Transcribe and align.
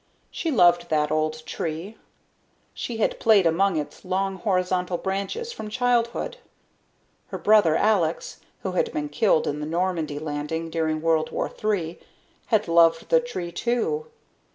She 0.31 0.49
loved 0.49 0.89
that 0.89 1.11
old 1.11 1.45
tree. 1.45 1.95
She 2.73 2.97
had 2.97 3.19
played 3.19 3.45
among 3.45 3.75
its 3.77 4.03
long 4.03 4.37
horizontal 4.37 4.97
branches 4.97 5.51
from 5.53 5.69
childhood. 5.69 6.37
Her 7.27 7.37
brother, 7.37 7.75
Alex, 7.75 8.39
who 8.63 8.71
had 8.71 8.91
been 8.93 9.09
killed 9.09 9.45
in 9.45 9.59
the 9.59 9.67
Normandy 9.67 10.17
Landing 10.17 10.71
during 10.71 11.03
World 11.03 11.29
War 11.31 11.47
Three, 11.47 11.99
had 12.47 12.67
loved 12.67 13.09
the 13.09 13.19
tree 13.19 13.51
too. 13.51 14.07